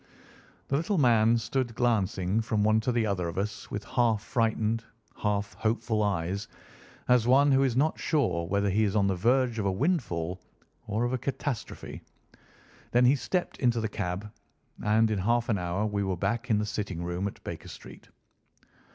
[0.69, 4.83] The little man stood glancing from one to the other of us with half frightened,
[5.17, 6.47] half hopeful eyes,
[7.07, 10.41] as one who is not sure whether he is on the verge of a windfall
[10.87, 12.01] or of a catastrophe.
[12.89, 14.31] Then he stepped into the cab,
[14.83, 18.09] and in half an hour we were back in the sitting room at Baker Street.